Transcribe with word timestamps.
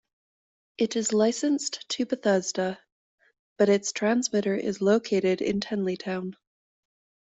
It 0.79 0.95
is 0.95 1.13
licensed 1.13 1.87
to 1.89 2.07
Bethesda, 2.07 2.79
but 3.57 3.69
its 3.69 3.91
transmitter 3.91 4.55
is 4.55 4.81
located 4.81 5.43
in 5.43 5.59
Tenleytown. 5.59 6.33